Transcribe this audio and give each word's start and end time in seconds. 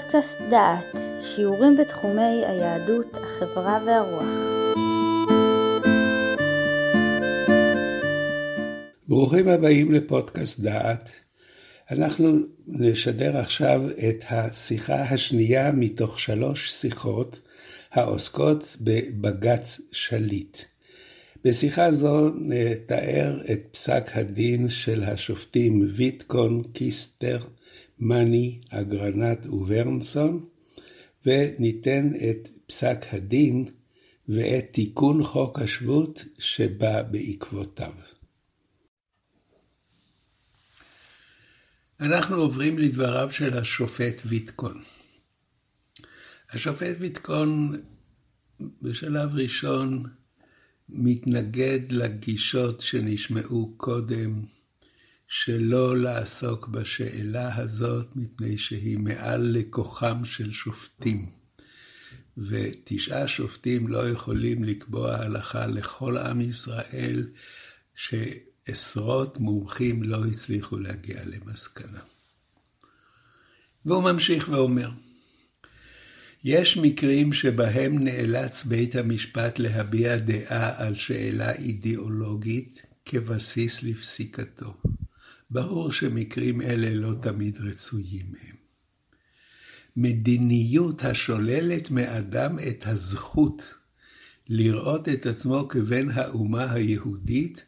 פודקאסט 0.00 0.38
דעת, 0.50 0.96
שיעורים 1.20 1.76
בתחומי 1.76 2.44
היהדות, 2.46 3.16
החברה 3.16 3.78
והרוח. 3.86 4.26
ברוכים 9.08 9.48
הבאים 9.48 9.92
לפודקאסט 9.92 10.60
דעת. 10.60 11.10
אנחנו 11.90 12.36
נשדר 12.66 13.36
עכשיו 13.36 13.82
את 14.08 14.24
השיחה 14.30 15.02
השנייה 15.02 15.72
מתוך 15.72 16.20
שלוש 16.20 16.70
שיחות 16.70 17.40
העוסקות 17.92 18.76
בבג"ץ 18.80 19.80
שליט. 19.92 20.58
בשיחה 21.44 21.92
זו 21.92 22.30
נתאר 22.34 23.40
את 23.52 23.64
פסק 23.72 24.04
הדין 24.14 24.68
של 24.68 25.02
השופטים 25.02 25.88
ויטקון, 25.96 26.62
קיסטר, 26.72 27.38
מאני, 28.04 28.60
אגרנט 28.68 29.46
וברנסון, 29.46 30.44
וניתן 31.26 32.12
את 32.30 32.48
פסק 32.66 32.98
הדין 33.12 33.68
ואת 34.28 34.64
תיקון 34.72 35.24
חוק 35.24 35.58
השבות 35.58 36.24
שבא 36.38 37.02
בעקבותיו. 37.02 37.92
אנחנו 42.00 42.36
עוברים 42.36 42.78
לדבריו 42.78 43.32
של 43.32 43.58
השופט 43.58 44.22
ויטקון. 44.24 44.82
השופט 46.52 46.96
ויטקון 46.98 47.82
בשלב 48.82 49.34
ראשון 49.34 50.04
מתנגד 50.88 51.80
לגישות 51.90 52.80
שנשמעו 52.80 53.74
קודם, 53.76 54.42
שלא 55.28 55.96
לעסוק 55.96 56.68
בשאלה 56.68 57.56
הזאת, 57.56 58.16
מפני 58.16 58.58
שהיא 58.58 58.98
מעל 58.98 59.40
לכוחם 59.52 60.24
של 60.24 60.52
שופטים. 60.52 61.30
ותשעה 62.38 63.28
שופטים 63.28 63.88
לא 63.88 64.08
יכולים 64.08 64.64
לקבוע 64.64 65.14
הלכה 65.14 65.66
לכל 65.66 66.18
עם 66.18 66.40
ישראל, 66.40 67.28
שעשרות 67.94 69.38
מומחים 69.38 70.02
לא 70.02 70.24
הצליחו 70.24 70.78
להגיע 70.78 71.20
למסקנה. 71.24 72.00
והוא 73.84 74.02
ממשיך 74.02 74.48
ואומר, 74.48 74.90
יש 76.44 76.76
מקרים 76.76 77.32
שבהם 77.32 78.04
נאלץ 78.04 78.64
בית 78.64 78.96
המשפט 78.96 79.58
להביע 79.58 80.16
דעה 80.16 80.86
על 80.86 80.94
שאלה 80.94 81.52
אידיאולוגית 81.52 82.82
כבסיס 83.04 83.82
לפסיקתו. 83.82 84.74
ברור 85.54 85.92
שמקרים 85.92 86.62
אלה 86.62 86.94
לא 86.94 87.14
תמיד 87.22 87.58
רצויים 87.58 88.26
הם. 88.40 88.56
מדיניות 89.96 91.04
השוללת 91.04 91.90
מאדם 91.90 92.58
את 92.68 92.86
הזכות 92.86 93.74
לראות 94.48 95.08
את 95.08 95.26
עצמו 95.26 95.68
כבן 95.68 96.10
האומה 96.10 96.72
היהודית, 96.72 97.64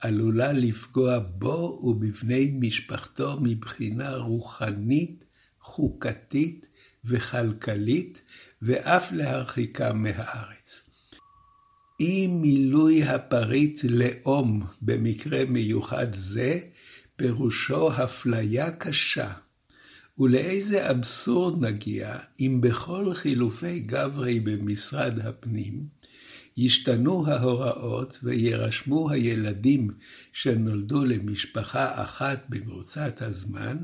עלולה 0.00 0.52
לפגוע 0.52 1.18
בו 1.18 1.80
ובבני 1.82 2.56
משפחתו 2.60 3.38
מבחינה 3.40 4.16
רוחנית, 4.16 5.24
חוקתית 5.60 6.66
וכלכלית, 7.04 8.22
ואף 8.62 9.12
להרחיקם 9.12 10.02
מהארץ. 10.02 10.80
אי 12.00 12.26
מילוי 12.26 13.02
הפריט 13.02 13.84
לאום 13.84 14.62
במקרה 14.82 15.44
מיוחד 15.44 16.14
זה, 16.14 16.60
פירושו 17.18 17.92
הפליה 17.92 18.70
קשה. 18.70 19.32
ולאיזה 20.18 20.90
אבסורד 20.90 21.64
נגיע 21.64 22.18
אם 22.40 22.60
בכל 22.60 23.14
חילופי 23.14 23.80
גברי 23.80 24.40
במשרד 24.40 25.18
הפנים 25.18 25.86
ישתנו 26.56 27.26
ההוראות 27.26 28.18
וירשמו 28.22 29.10
הילדים 29.10 29.90
שנולדו 30.32 31.04
למשפחה 31.04 32.02
אחת 32.02 32.46
במרוצת 32.48 33.22
הזמן, 33.22 33.76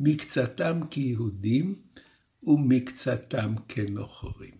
מקצתם 0.00 0.80
כיהודים 0.90 1.74
ומקצתם 2.42 3.54
כנוכרים. 3.68 4.54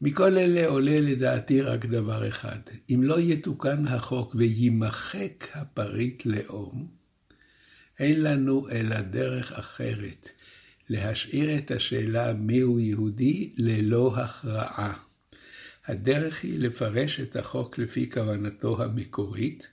מכל 0.00 0.38
אלה 0.38 0.66
עולה 0.66 1.00
לדעתי 1.00 1.60
רק 1.60 1.86
דבר 1.86 2.28
אחד, 2.28 2.60
אם 2.90 3.00
לא 3.02 3.20
יתוקן 3.20 3.86
החוק 3.86 4.34
ויימחק 4.34 5.44
הפריט 5.54 6.26
לאום, 6.26 6.95
אין 7.98 8.22
לנו 8.22 8.68
אלא 8.70 9.00
דרך 9.00 9.52
אחרת, 9.52 10.28
להשאיר 10.88 11.58
את 11.58 11.70
השאלה 11.70 12.32
מיהו 12.32 12.80
יהודי 12.80 13.52
ללא 13.56 14.16
הכרעה. 14.16 14.92
הדרך 15.86 16.42
היא 16.42 16.58
לפרש 16.58 17.20
את 17.20 17.36
החוק 17.36 17.78
לפי 17.78 18.10
כוונתו 18.10 18.82
המקורית, 18.82 19.68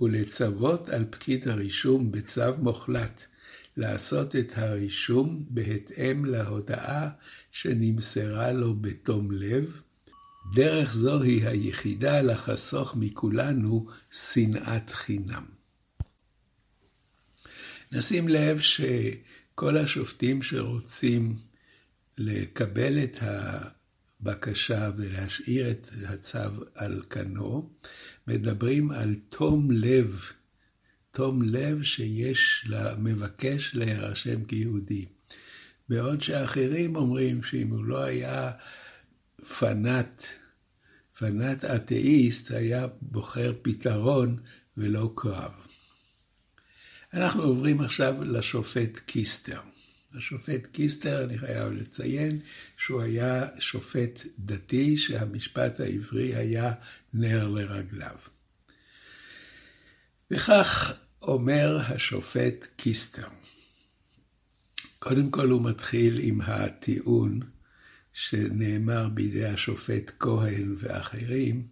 ולצוות 0.00 0.88
על 0.88 1.04
פקיד 1.10 1.48
הרישום 1.48 2.12
בצו 2.12 2.56
מוחלט 2.58 3.26
לעשות 3.76 4.36
את 4.36 4.52
הרישום 4.56 5.44
בהתאם 5.50 6.24
להודעה 6.24 7.08
שנמסרה 7.52 8.52
לו 8.52 8.74
בתום 8.74 9.30
לב. 9.30 9.80
דרך 10.54 10.92
זו 10.92 11.22
היא 11.22 11.48
היחידה 11.48 12.20
לחסוך 12.20 12.96
מכולנו 12.96 13.86
שנאת 14.10 14.90
חינם. 14.90 15.57
נשים 17.92 18.28
לב 18.28 18.60
שכל 18.60 19.76
השופטים 19.76 20.42
שרוצים 20.42 21.36
לקבל 22.18 23.04
את 23.04 23.16
הבקשה 23.20 24.90
ולהשאיר 24.96 25.70
את 25.70 25.88
הצו 26.08 26.38
על 26.74 27.02
כנו, 27.10 27.70
מדברים 28.26 28.90
על 28.90 29.14
תום 29.28 29.70
לב 29.70 30.20
תום 31.18 31.42
לב 31.42 31.82
שיש 31.82 32.64
למבקש 32.68 33.74
להירשם 33.74 34.44
כיהודי. 34.44 35.06
בעוד 35.88 36.20
שאחרים 36.20 36.96
אומרים 36.96 37.42
שאם 37.42 37.70
הוא 37.70 37.84
לא 37.84 38.02
היה 38.02 38.50
פנאט, 39.58 40.24
פנאט 41.18 41.64
אתאיסט, 41.64 42.50
היה 42.50 42.86
בוחר 43.02 43.52
פתרון 43.62 44.36
ולא 44.76 45.12
קרב. 45.16 45.67
אנחנו 47.14 47.42
עוברים 47.42 47.80
עכשיו 47.80 48.24
לשופט 48.24 48.98
קיסטר. 49.06 49.60
השופט 50.14 50.66
קיסטר, 50.66 51.24
אני 51.24 51.38
חייב 51.38 51.72
לציין 51.72 52.40
שהוא 52.76 53.02
היה 53.02 53.46
שופט 53.58 54.24
דתי 54.38 54.96
שהמשפט 54.96 55.80
העברי 55.80 56.34
היה 56.34 56.72
נר 57.14 57.48
לרגליו. 57.48 58.16
וכך 60.30 60.92
אומר 61.22 61.78
השופט 61.80 62.66
קיסטר. 62.76 63.26
קודם 64.98 65.30
כל 65.30 65.48
הוא 65.50 65.62
מתחיל 65.62 66.20
עם 66.22 66.40
הטיעון 66.40 67.40
שנאמר 68.12 69.08
בידי 69.08 69.44
השופט 69.44 70.12
כהן 70.18 70.74
ואחרים, 70.78 71.66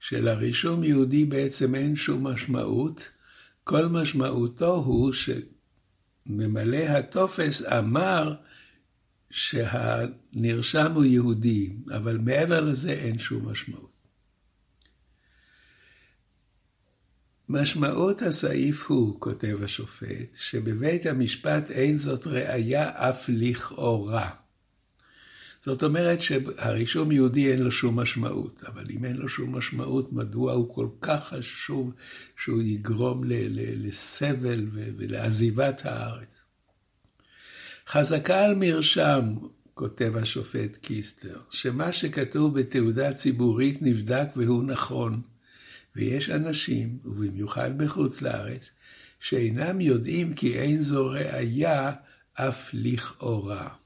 שלרישום 0.00 0.84
יהודי 0.84 1.24
בעצם 1.24 1.74
אין 1.74 1.96
שום 1.96 2.26
משמעות, 2.26 3.10
כל 3.64 3.86
משמעותו 3.86 4.74
הוא 4.74 5.12
שממלא 5.12 6.76
הטופס 6.76 7.62
אמר 7.62 8.34
שהנרשם 9.30 10.92
הוא 10.92 11.04
יהודי, 11.04 11.76
אבל 11.96 12.18
מעבר 12.18 12.60
לזה 12.60 12.90
אין 12.90 13.18
שום 13.18 13.48
משמעות. 13.48 13.90
משמעות 17.48 18.22
הסעיף 18.22 18.86
הוא, 18.86 19.20
כותב 19.20 19.58
השופט, 19.62 20.36
שבבית 20.36 21.06
המשפט 21.06 21.70
אין 21.70 21.96
זאת 21.96 22.26
ראייה 22.26 23.10
אף 23.10 23.28
לכאורה. 23.28 24.39
זאת 25.64 25.82
אומרת 25.82 26.20
שהרישום 26.20 27.12
יהודי 27.12 27.52
אין 27.52 27.62
לו 27.62 27.70
שום 27.70 28.00
משמעות, 28.00 28.62
אבל 28.66 28.86
אם 28.90 29.04
אין 29.04 29.16
לו 29.16 29.28
שום 29.28 29.56
משמעות, 29.56 30.12
מדוע 30.12 30.52
הוא 30.52 30.74
כל 30.74 30.88
כך 31.00 31.28
חשוב 31.28 31.92
שהוא 32.36 32.62
יגרום 32.62 33.22
לסבל 33.26 34.66
ולעזיבת 34.72 35.82
הארץ? 35.84 36.42
חזקה 37.88 38.44
על 38.44 38.54
מרשם, 38.54 39.34
כותב 39.74 40.12
השופט 40.16 40.76
קיסטר, 40.76 41.40
שמה 41.50 41.92
שכתוב 41.92 42.60
בתעודה 42.60 43.14
ציבורית 43.14 43.82
נבדק 43.82 44.28
והוא 44.36 44.64
נכון. 44.64 45.20
ויש 45.96 46.30
אנשים, 46.30 46.98
ובמיוחד 47.04 47.78
בחוץ 47.78 48.22
לארץ, 48.22 48.70
שאינם 49.20 49.80
יודעים 49.80 50.34
כי 50.34 50.58
אין 50.58 50.80
זו 50.80 51.06
ראייה 51.06 51.92
אף 52.34 52.70
לכאורה. 52.72 53.79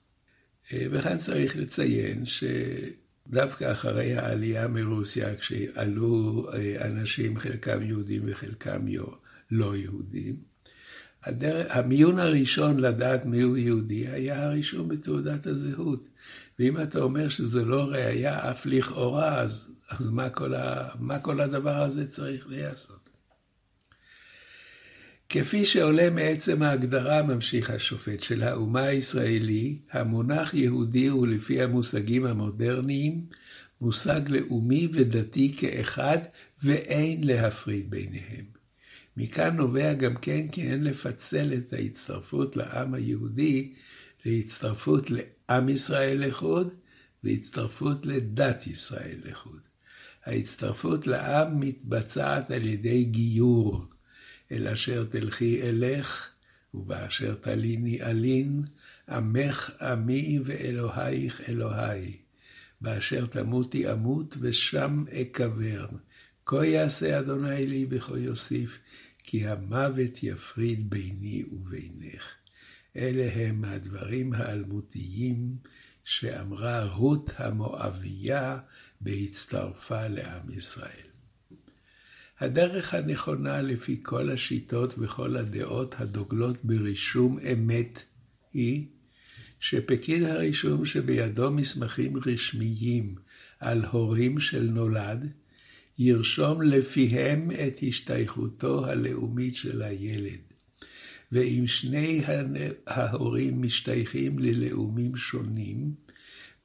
אה, 0.73 0.87
וכאן 0.91 1.19
צריך 1.19 1.57
לציין 1.57 2.25
שדווקא 2.27 3.73
אחרי 3.73 4.15
העלייה 4.15 4.69
מרוסיה, 4.69 5.37
כשעלו 5.37 6.47
אה, 6.53 6.87
אנשים, 6.87 7.39
חלקם 7.39 7.83
יהודים 7.83 8.23
וחלקם 8.27 8.87
לא 9.51 9.77
יהודים, 9.77 10.37
הדרך, 11.25 11.67
המיון 11.77 12.19
הראשון 12.19 12.81
לדעת 12.81 13.25
מיהו 13.25 13.57
יהודי 13.57 14.09
היה 14.09 14.45
הרישום 14.47 14.89
בתעודת 14.89 15.47
הזהות. 15.47 16.09
ואם 16.59 16.83
אתה 16.83 16.99
אומר 16.99 17.29
שזה 17.29 17.65
לא 17.65 17.85
ראייה 17.85 18.51
אף 18.51 18.67
לכאורה, 18.67 19.41
אז, 19.41 19.71
אז 19.91 20.09
מה, 20.09 20.31
כל 20.31 20.55
ה, 20.55 20.89
מה 20.99 21.19
כל 21.19 21.41
הדבר 21.41 21.83
הזה 21.83 22.07
צריך 22.07 22.49
להיעשות? 22.49 23.04
כפי 25.37 25.67
שעולה 25.67 26.11
מעצם 26.11 26.63
ההגדרה, 26.63 27.23
ממשיך 27.23 27.71
השופט, 27.71 28.21
של 28.21 28.43
האומה 28.43 28.83
הישראלי, 28.83 29.79
המונח 29.91 30.55
יהודי 30.55 31.07
הוא 31.07 31.27
לפי 31.27 31.63
המושגים 31.63 32.27
המודרניים, 32.27 33.27
מושג 33.81 34.21
לאומי 34.29 34.89
ודתי 34.93 35.55
כאחד, 35.57 36.19
ואין 36.63 37.25
להפריד 37.25 37.91
ביניהם. 37.91 38.45
מכאן 39.17 39.57
נובע 39.57 39.95
גם 39.95 40.15
כן 40.17 40.49
כי 40.49 40.63
אין 40.63 40.85
לפצל 40.85 41.53
את 41.55 41.73
ההצטרפות 41.73 42.57
לעם 42.57 42.95
היהודי 42.95 43.73
להצטרפות 44.27 45.11
לעם 45.11 45.69
ישראל 45.69 46.27
לחוד 46.27 46.75
והצטרפות 47.25 48.07
לדת 48.07 48.67
ישראל 48.67 49.19
לחוד. 49.25 49.61
ההצטרפות 50.27 51.07
לעם 51.07 51.61
מתבצעת 51.61 52.51
על 52.51 52.67
ידי 52.67 53.05
גיור, 53.05 53.87
אל 54.53 54.69
אשר 54.69 55.05
תלכי 55.05 55.63
אלך, 55.63 56.29
ובאשר 56.75 57.35
תליני 57.35 58.03
אלין, 58.03 58.63
עמך 59.09 59.71
עמי 59.81 60.39
ואלוהיך 60.45 61.49
אלוהי. 61.49 62.17
באשר 62.81 63.27
תמותי 63.27 63.93
אמות, 63.93 64.37
ושם 64.41 65.05
אקבר. 65.23 65.87
כה 66.47 66.67
יעשה 66.67 67.19
אדוני 67.19 67.67
לי 67.67 67.87
וכה 67.91 68.19
יוסיף, 68.19 68.79
כי 69.19 69.47
המוות 69.47 70.23
יפריד 70.23 70.91
ביני 70.91 71.45
ובינך. 71.53 72.25
אלה 72.97 73.31
הם 73.35 73.65
הדברים 73.65 74.33
האלמותיים 74.33 75.57
שאמרה 76.05 76.85
רות 76.85 77.31
המואבייה 77.37 78.59
בהצטרפה 79.01 80.07
לעם 80.07 80.51
ישראל. 80.51 81.14
הדרך 82.45 82.95
הנכונה 82.95 83.61
לפי 83.61 84.01
כל 84.03 84.31
השיטות 84.31 84.95
וכל 84.99 85.37
הדעות 85.37 85.95
הדוגלות 85.99 86.57
ברישום 86.65 87.39
אמת 87.53 88.03
היא 88.53 88.87
שפקיד 89.61 90.23
הרישום 90.23 90.85
שבידו 90.85 91.51
מסמכים 91.51 92.17
רשמיים 92.27 93.15
על 93.61 93.85
הורים 93.85 94.41
של 94.41 94.63
נולד, 94.63 95.29
ירשום 95.99 96.63
לפיהם 96.63 97.51
את 97.51 97.79
השתייכותו 97.89 98.87
הלאומית 98.87 99.57
של 99.57 99.83
הילד. 99.83 100.41
ואם 101.33 101.67
שני 101.67 102.23
ההורים 102.87 103.63
משתייכים 103.63 104.39
ללאומים 104.39 105.17
שונים, 105.17 105.95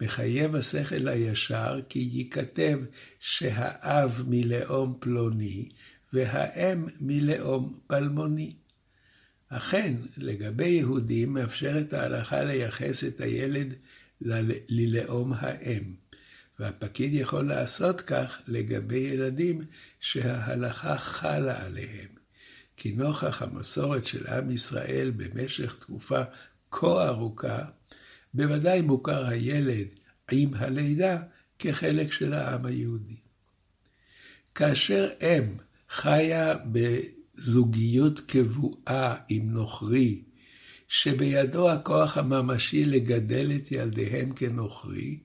מחייב 0.01 0.55
השכל 0.55 1.07
הישר 1.07 1.79
כי 1.89 2.09
ייכתב 2.11 2.79
שהאב 3.19 4.23
מלאום 4.27 4.97
פלוני 4.99 5.69
והאם 6.13 6.85
מלאום 7.01 7.79
פלמוני. 7.87 8.53
אכן, 9.49 9.93
לגבי 10.17 10.67
יהודים 10.67 11.33
מאפשרת 11.33 11.93
ההלכה 11.93 12.43
לייחס 12.43 13.03
את 13.03 13.21
הילד 13.21 13.73
ללאום 14.69 15.33
האם, 15.35 15.93
והפקיד 16.59 17.13
יכול 17.13 17.47
לעשות 17.47 18.01
כך 18.01 18.39
לגבי 18.47 18.97
ילדים 18.97 19.61
שההלכה 19.99 20.97
חלה 20.97 21.65
עליהם. 21.65 22.09
כי 22.77 22.91
נוכח 22.91 23.41
המסורת 23.41 24.05
של 24.05 24.27
עם 24.27 24.51
ישראל 24.51 25.11
במשך 25.15 25.75
תקופה 25.79 26.21
כה 26.71 27.07
ארוכה, 27.07 27.65
בוודאי 28.33 28.81
מוכר 28.81 29.27
הילד 29.27 29.87
עם 30.31 30.53
הלידה 30.53 31.17
כחלק 31.59 32.11
של 32.11 32.33
העם 32.33 32.65
היהודי. 32.65 33.15
כאשר 34.55 35.09
אם 35.21 35.43
חיה 35.89 36.55
בזוגיות 36.71 38.19
קבועה 38.19 39.15
עם 39.29 39.51
נוכרי, 39.51 40.21
שבידו 40.87 41.71
הכוח 41.71 42.17
הממשי 42.17 42.85
לגדל 42.85 43.51
את 43.55 43.71
ילדיהם 43.71 44.31
כנוכרי, 44.33 45.19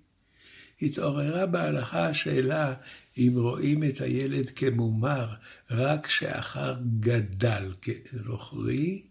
התעוררה 0.83 1.47
בהלכה 1.47 2.09
השאלה 2.09 2.75
אם 3.19 3.33
רואים 3.37 3.85
את 3.85 4.01
הילד 4.01 4.51
כמומר 4.51 5.35
רק 5.71 6.09
שאחר 6.09 6.77
גדל 7.01 7.73
כנוכרי, 7.83 9.03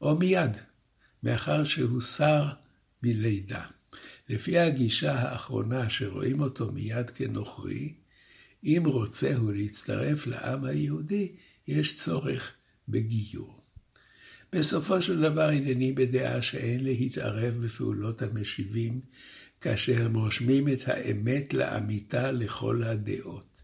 או 0.00 0.16
מיד, 0.16 0.50
מאחר 1.22 1.64
שהוסר 1.64 2.46
מלידה. 3.04 3.64
לפי 4.28 4.58
הגישה 4.58 5.12
האחרונה 5.12 5.90
שרואים 5.90 6.40
אותו 6.40 6.72
מיד 6.72 7.10
כנוכרי, 7.10 7.94
אם 8.64 8.82
רוצה 8.86 9.36
הוא 9.36 9.52
להצטרף 9.52 10.26
לעם 10.26 10.64
היהודי, 10.64 11.32
יש 11.68 11.96
צורך 11.96 12.52
בגיור. 12.88 13.60
בסופו 14.52 15.02
של 15.02 15.20
דבר 15.20 15.48
הנני 15.48 15.92
בדעה 15.92 16.42
שאין 16.42 16.84
להתערב 16.84 17.54
בפעולות 17.54 18.22
המשיבים, 18.22 19.00
כאשר 19.60 20.04
הם 20.04 20.16
רושמים 20.16 20.68
את 20.68 20.88
האמת 20.88 21.54
לאמיתה 21.54 22.32
לכל 22.32 22.82
הדעות, 22.82 23.62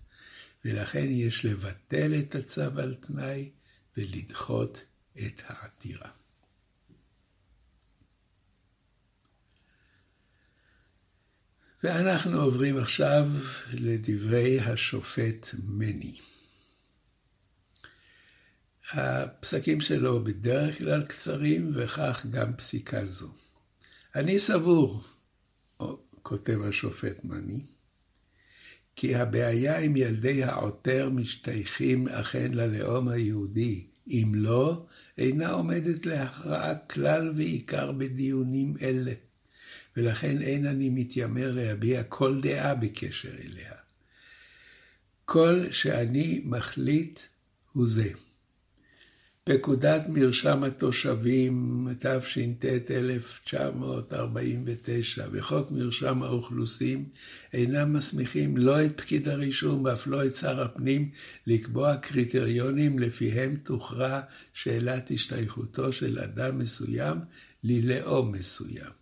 ולכן 0.64 1.06
יש 1.10 1.44
לבטל 1.44 2.14
את 2.18 2.34
הצו 2.34 2.78
על 2.78 2.94
תנאי 2.94 3.50
ולדחות 3.96 4.84
את 5.26 5.42
העתירה. 5.46 6.10
ואנחנו 11.82 12.40
עוברים 12.40 12.76
עכשיו 12.76 13.26
לדברי 13.72 14.60
השופט 14.60 15.46
מני. 15.64 16.14
הפסקים 18.92 19.80
שלו 19.80 20.24
בדרך 20.24 20.78
כלל 20.78 21.02
קצרים, 21.02 21.72
וכך 21.74 22.26
גם 22.30 22.56
פסיקה 22.56 23.04
זו. 23.04 23.28
אני 24.14 24.38
סבור, 24.38 25.02
כותב 26.22 26.62
השופט 26.68 27.24
מני, 27.24 27.60
כי 28.96 29.14
הבעיה 29.14 29.78
עם 29.78 29.96
ילדי 29.96 30.44
העותר 30.44 31.10
משתייכים 31.10 32.08
אכן 32.08 32.54
ללאום 32.54 33.08
היהודי, 33.08 33.86
אם 34.08 34.32
לא, 34.34 34.86
אינה 35.18 35.50
עומדת 35.50 36.06
להכרעה 36.06 36.74
כלל 36.78 37.32
ועיקר 37.36 37.92
בדיונים 37.92 38.74
אלה. 38.82 39.12
ולכן 40.00 40.42
אין 40.42 40.66
אני 40.66 40.90
מתיימר 40.90 41.52
להביע 41.52 42.02
כל 42.02 42.40
דעה 42.40 42.74
בקשר 42.74 43.28
אליה. 43.28 43.72
כל 45.24 45.64
שאני 45.70 46.42
מחליט 46.44 47.20
הוא 47.72 47.86
זה. 47.86 48.10
פקודת 49.44 50.08
מרשם 50.08 50.64
התושבים, 50.64 51.86
תש"ט 51.98 52.64
1949, 52.90 55.26
וחוק 55.32 55.70
מרשם 55.70 56.22
האוכלוסין, 56.22 57.04
אינם 57.52 57.92
מסמיכים 57.92 58.56
לא 58.56 58.84
את 58.84 59.00
פקיד 59.00 59.28
הרישום 59.28 59.84
ואף 59.84 60.06
לא 60.06 60.26
את 60.26 60.34
שר 60.34 60.62
הפנים 60.62 61.08
לקבוע 61.46 61.96
קריטריונים 61.96 62.98
לפיהם 62.98 63.56
תוכרע 63.56 64.20
שאלת 64.54 65.10
השתייכותו 65.10 65.92
של 65.92 66.18
אדם 66.18 66.58
מסוים 66.58 67.18
ללאום 67.64 68.32
מסוים. 68.32 68.99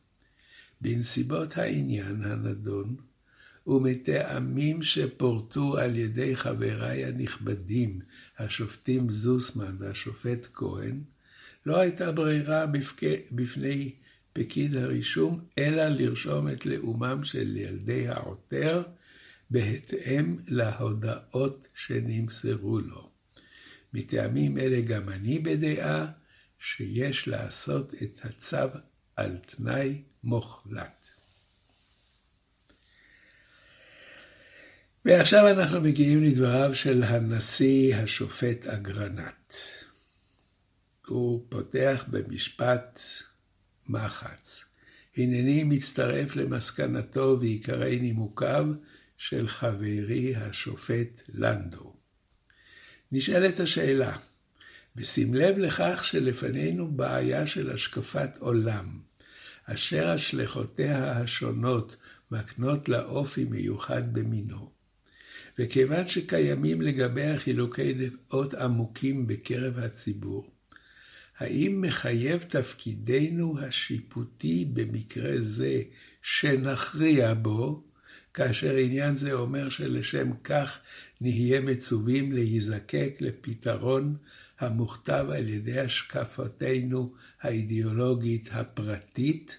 בנסיבות 0.80 1.58
העניין 1.58 2.22
הנדון, 2.22 2.96
ומטעמים 3.66 4.82
שפורטו 4.82 5.78
על 5.78 5.96
ידי 5.96 6.36
חבריי 6.36 7.04
הנכבדים, 7.04 7.98
השופטים 8.38 9.08
זוסמן 9.08 9.76
והשופט 9.78 10.48
כהן, 10.54 11.00
לא 11.66 11.78
הייתה 11.78 12.12
ברירה 12.12 12.64
בפני 13.32 13.94
פקיד 14.32 14.76
הרישום, 14.76 15.40
אלא 15.58 15.88
לרשום 15.88 16.48
את 16.48 16.66
לאומם 16.66 17.24
של 17.24 17.56
ילדי 17.56 18.08
העותר, 18.08 18.82
בהתאם 19.50 20.36
להודעות 20.48 21.68
שנמסרו 21.74 22.78
לו. 22.80 23.10
מטעמים 23.94 24.58
אלה 24.58 24.80
גם 24.80 25.08
אני 25.08 25.38
בדעה 25.38 26.06
שיש 26.58 27.28
לעשות 27.28 27.94
את 28.02 28.20
הצו 28.24 28.56
על 29.18 29.36
תנאי 29.36 30.02
מוחלט. 30.24 31.06
ועכשיו 35.04 35.48
אנחנו 35.48 35.80
מגיעים 35.80 36.24
לדבריו 36.24 36.74
של 36.74 37.02
הנשיא 37.02 37.96
השופט 37.96 38.66
אגרנט. 38.66 39.54
הוא 41.06 41.46
פותח 41.48 42.04
במשפט 42.08 43.00
מחץ. 43.86 44.64
הנני 45.16 45.64
מצטרף 45.64 46.36
למסקנתו 46.36 47.36
ועיקרי 47.40 47.98
נימוקיו 47.98 48.66
של 49.16 49.48
חברי 49.48 50.36
השופט 50.36 51.22
לנדו. 51.28 51.94
נשאלת 53.12 53.60
השאלה, 53.60 54.16
בשים 54.96 55.34
לב 55.34 55.58
לכך 55.58 56.04
שלפנינו 56.04 56.90
בעיה 56.90 57.46
של 57.46 57.70
השקפת 57.70 58.36
עולם, 58.38 59.07
אשר 59.74 60.08
השלכותיה 60.08 61.12
השונות 61.12 61.96
מקנות 62.30 62.88
לה 62.88 63.04
אופי 63.04 63.44
מיוחד 63.44 64.14
במינו. 64.14 64.70
וכיוון 65.58 66.08
שקיימים 66.08 66.82
לגביה 66.82 67.38
חילוקי 67.38 67.92
דעות 67.94 68.54
עמוקים 68.54 69.26
בקרב 69.26 69.78
הציבור, 69.78 70.50
האם 71.38 71.80
מחייב 71.80 72.42
תפקידנו 72.42 73.58
השיפוטי 73.60 74.64
במקרה 74.72 75.40
זה 75.40 75.82
שנכריע 76.22 77.34
בו, 77.34 77.84
כאשר 78.34 78.76
עניין 78.76 79.14
זה 79.14 79.32
אומר 79.32 79.68
שלשם 79.68 80.30
כך 80.44 80.78
נהיה 81.20 81.60
מצווים 81.60 82.32
להיזקק 82.32 83.16
לפתרון 83.20 84.16
המוכתב 84.58 85.26
על 85.32 85.48
ידי 85.48 85.80
השקפתנו 85.80 87.14
האידיאולוגית 87.40 88.48
הפרטית? 88.52 89.58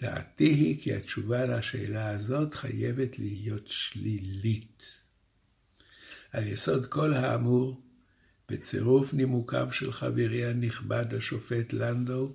דעתי 0.00 0.44
היא 0.44 0.80
כי 0.80 0.94
התשובה 0.94 1.44
לשאלה 1.44 2.10
הזאת 2.10 2.54
חייבת 2.54 3.18
להיות 3.18 3.68
שלילית. 3.68 4.98
על 6.32 6.46
יסוד 6.46 6.86
כל 6.86 7.14
האמור, 7.14 7.82
בצירוף 8.48 9.14
נימוקיו 9.14 9.72
של 9.72 9.92
חברי 9.92 10.46
הנכבד 10.46 11.14
השופט 11.14 11.72
לנדו, 11.72 12.32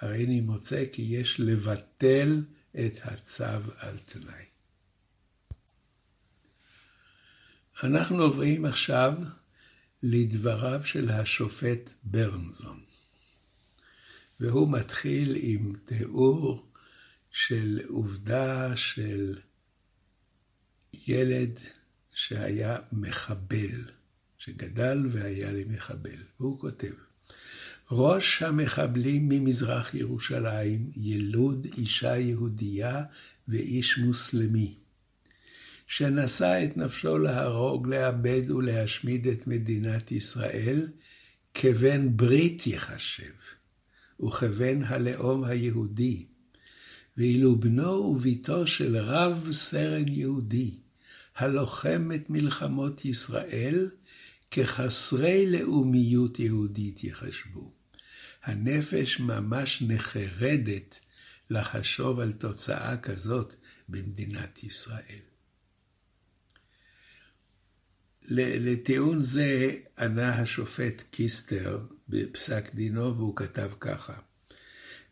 הרי 0.00 0.24
אני 0.24 0.40
מוצא 0.40 0.84
כי 0.92 1.02
יש 1.02 1.40
לבטל 1.40 2.44
את 2.70 3.00
הצו 3.02 3.44
על 3.78 3.98
תנאי. 4.04 4.44
אנחנו 7.84 8.22
עוברים 8.22 8.64
עכשיו 8.64 9.14
לדבריו 10.06 10.80
של 10.84 11.10
השופט 11.10 11.90
ברנזון, 12.02 12.80
והוא 14.40 14.72
מתחיל 14.72 15.36
עם 15.40 15.72
תיאור 15.84 16.66
של 17.30 17.80
עובדה 17.88 18.76
של 18.76 19.38
ילד 21.06 21.58
שהיה 22.14 22.78
מחבל, 22.92 23.84
שגדל 24.38 24.98
והיה 25.10 25.52
למחבל. 25.52 26.22
והוא 26.40 26.58
כותב, 26.58 26.92
ראש 27.90 28.42
המחבלים 28.42 29.28
ממזרח 29.28 29.94
ירושלים, 29.94 30.90
ילוד 30.96 31.66
אישה 31.76 32.16
יהודייה 32.16 33.04
ואיש 33.48 33.98
מוסלמי, 33.98 34.74
שנשא 35.86 36.64
את 36.64 36.76
נפשו 36.76 37.18
להרוג, 37.18 37.88
לאבד 37.88 38.50
ולהשמיד 38.50 39.26
את 39.26 39.46
מדינת 39.46 40.12
ישראל, 40.12 40.88
כבן 41.54 42.16
ברית 42.16 42.66
יחשב, 42.66 43.32
וכבן 44.26 44.82
הלאום 44.82 45.44
היהודי, 45.44 46.26
ואילו 47.16 47.60
בנו 47.60 47.92
ובתו 47.92 48.66
של 48.66 48.96
רב 48.96 49.48
סרן 49.52 50.08
יהודי, 50.08 50.70
הלוחם 51.36 52.10
את 52.14 52.30
מלחמות 52.30 53.04
ישראל, 53.04 53.90
כחסרי 54.50 55.50
לאומיות 55.50 56.38
יהודית 56.38 57.04
יחשבו. 57.04 57.70
הנפש 58.44 59.20
ממש 59.20 59.82
נחרדת 59.82 61.00
לחשוב 61.50 62.20
על 62.20 62.32
תוצאה 62.32 62.96
כזאת 62.96 63.54
במדינת 63.88 64.64
ישראל. 64.64 65.33
לטיעון 68.30 69.20
זה 69.20 69.74
ענה 69.98 70.28
השופט 70.28 71.02
קיסטר 71.10 71.80
בפסק 72.08 72.74
דינו, 72.74 73.16
והוא 73.16 73.36
כתב 73.36 73.70
ככה: 73.80 74.12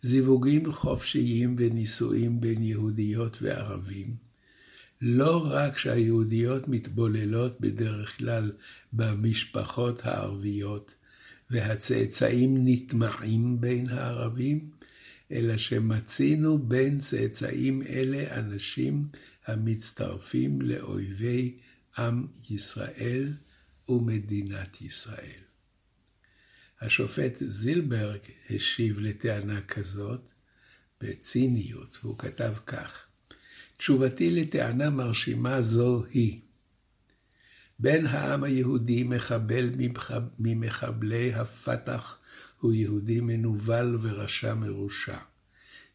זיווגים 0.02 0.72
חופשיים 0.72 1.56
ונישואים 1.58 2.40
בין 2.40 2.62
יהודיות 2.62 3.42
וערבים, 3.42 4.14
לא 5.00 5.46
רק 5.50 5.78
שהיהודיות 5.78 6.68
מתבוללות 6.68 7.60
בדרך 7.60 8.18
כלל 8.18 8.52
במשפחות 8.92 10.00
הערביות, 10.06 10.94
והצאצאים 11.50 12.54
נטמעים 12.64 13.60
בין 13.60 13.88
הערבים, 13.88 14.70
אלא 15.32 15.56
שמצינו 15.56 16.58
בין 16.58 16.98
צאצאים 16.98 17.82
אלה 17.82 18.38
אנשים 18.38 19.04
המצטרפים 19.46 20.60
לאויבי 20.60 21.54
עם 21.98 22.26
ישראל 22.50 23.32
ומדינת 23.88 24.80
ישראל. 24.80 25.42
השופט 26.80 27.42
זילברג 27.48 28.20
השיב 28.50 29.00
לטענה 29.00 29.60
כזאת 29.60 30.32
בציניות, 31.00 31.98
והוא 32.02 32.18
כתב 32.18 32.54
כך: 32.66 33.06
תשובתי 33.76 34.30
לטענה 34.30 34.90
מרשימה 34.90 35.62
זו 35.62 36.04
היא, 36.10 36.40
בן 37.78 38.06
העם 38.06 38.44
היהודי 38.44 39.02
מחבל 39.02 39.70
ממחבלי 40.38 41.34
הפתח 41.34 42.18
הוא 42.60 42.74
יהודי 42.74 43.20
מנוול 43.20 43.98
ורשע 44.02 44.54
מרושע. 44.54 45.18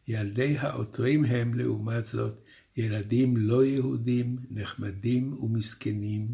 ילדי 0.08 0.58
העותרים 0.58 1.24
הם, 1.24 1.54
לעומת 1.54 2.04
זאת, 2.04 2.44
ילדים 2.78 3.36
לא 3.36 3.64
יהודים, 3.64 4.36
נחמדים 4.50 5.32
ומסכנים, 5.42 6.26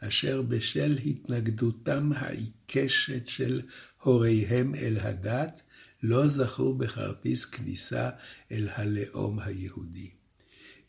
אשר 0.00 0.42
בשל 0.42 0.98
התנגדותם 1.06 2.10
העיקשת 2.14 3.26
של 3.26 3.62
הוריהם 4.02 4.74
אל 4.74 4.96
הדת, 5.00 5.62
לא 6.02 6.28
זכו 6.28 6.74
בכרטיס 6.74 7.44
כניסה 7.44 8.10
אל 8.52 8.68
הלאום 8.74 9.38
היהודי. 9.38 10.10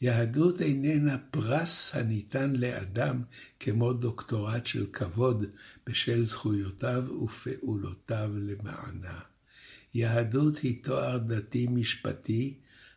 יהדות 0.01 0.61
איננה 0.61 1.17
פרס 1.17 1.95
הניתן 1.95 2.55
לאדם 2.55 3.21
כמו 3.59 3.93
דוקטורט 3.93 4.65
של 4.65 4.85
כבוד 4.93 5.45
בשל 5.87 6.23
זכויותיו 6.23 7.03
ופעולותיו 7.23 8.31
למענה. 8.35 9.19
יהדות 9.93 10.57
היא 10.57 10.83
תואר 10.83 11.17
דתי 11.17 11.67
משפטי 11.67 12.53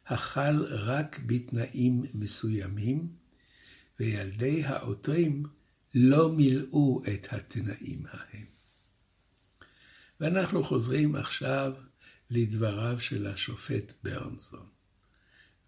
החל 0.08 0.64
רק 0.68 1.20
בתנאים 1.26 2.02
מסוימים, 2.14 3.08
וילדי 4.00 4.64
העותרים 4.64 5.42
לא 5.94 6.32
מילאו 6.32 7.02
את 7.14 7.26
התנאים 7.30 8.04
ההם. 8.10 8.46
ואנחנו 10.20 10.64
חוזרים 10.64 11.14
עכשיו 11.14 11.72
לדבריו 12.30 13.00
של 13.00 13.26
השופט 13.26 13.92
ברנזון, 14.02 14.66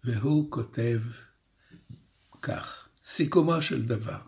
והוא 0.03 0.51
כותב 0.51 1.01
כך, 2.41 2.87
סיכומו 3.03 3.61
של 3.61 3.85
דבר, 3.85 4.21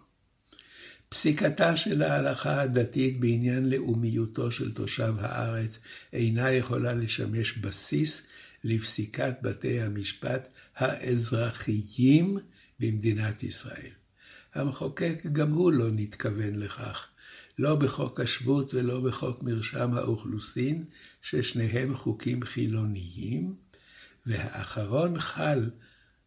פסיקתה 1.13 1.77
של 1.77 2.01
ההלכה 2.01 2.61
הדתית 2.61 3.19
בעניין 3.19 3.69
לאומיותו 3.69 4.51
של 4.51 4.73
תושב 4.73 5.13
הארץ 5.19 5.79
אינה 6.13 6.51
יכולה 6.51 6.93
לשמש 6.93 7.57
בסיס 7.57 8.27
לפסיקת 8.63 9.35
בתי 9.41 9.81
המשפט 9.81 10.47
האזרחיים 10.75 12.37
במדינת 12.79 13.43
ישראל. 13.43 13.91
המחוקק 14.53 15.25
גם 15.31 15.51
הוא 15.51 15.71
לא 15.71 15.87
נתכוון 15.91 16.55
לכך, 16.59 17.07
לא 17.59 17.75
בחוק 17.75 18.19
השבות 18.19 18.73
ולא 18.73 19.01
בחוק 19.01 19.43
מרשם 19.43 19.93
האוכלוסין, 19.93 20.85
ששניהם 21.21 21.95
חוקים 21.95 22.43
חילוניים, 22.43 23.55
והאחרון 24.25 25.19
חל 25.19 25.69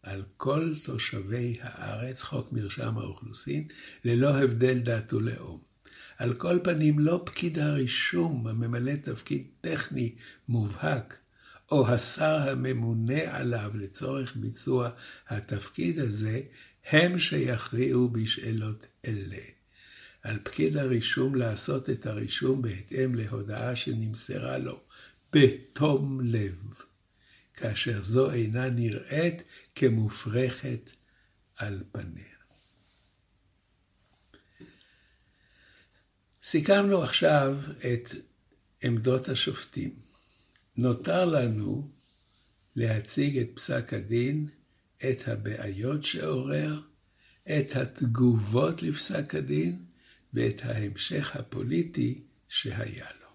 על 0.07 0.23
כל 0.37 0.73
תושבי 0.85 1.59
הארץ, 1.61 2.23
חוק 2.23 2.53
מרשם 2.53 2.99
האוכלוסין, 2.99 3.69
ללא 4.05 4.39
הבדל 4.39 4.79
דת 4.79 5.13
ולאום. 5.13 5.61
על 6.19 6.35
כל 6.35 6.59
פנים, 6.65 6.99
לא 6.99 7.23
פקיד 7.27 7.59
הרישום 7.59 8.47
הממלא 8.47 8.93
תפקיד 9.03 9.47
טכני 9.61 10.15
מובהק, 10.49 11.19
או 11.71 11.89
השר 11.89 12.51
הממונה 12.51 13.37
עליו 13.37 13.71
לצורך 13.75 14.37
ביצוע 14.37 14.91
התפקיד 15.29 15.99
הזה, 15.99 16.41
הם 16.91 17.19
שיכריעו 17.19 18.09
בשאלות 18.09 18.87
אלה. 19.05 19.43
על 20.23 20.39
פקיד 20.43 20.77
הרישום 20.77 21.35
לעשות 21.35 21.91
את 21.91 22.07
הרישום 22.07 22.63
בהתאם 22.63 23.15
להודעה 23.15 23.77
שנמסרה 23.77 24.59
לו 24.59 24.81
בתום 25.33 26.21
לב, 26.21 26.75
כאשר 27.57 28.03
זו 28.03 28.33
אינה 28.33 28.71
נראית 28.71 29.43
כמופרכת 29.75 30.91
על 31.57 31.85
פניה. 31.93 32.37
סיכמנו 36.43 37.03
עכשיו 37.03 37.57
את 37.93 38.09
עמדות 38.83 39.29
השופטים. 39.29 40.01
נותר 40.77 41.25
לנו 41.25 41.91
להציג 42.77 43.39
את 43.39 43.49
פסק 43.55 43.93
הדין 43.93 44.49
את 44.99 45.29
הבעיות 45.29 46.05
שעורר, 46.05 46.81
את 47.45 47.77
התגובות 47.77 48.83
לפסק 48.83 49.35
הדין 49.35 49.85
ואת 50.35 50.61
ההמשך 50.65 51.37
הפוליטי 51.37 52.23
שהיה 52.49 53.07
לו. 53.21 53.26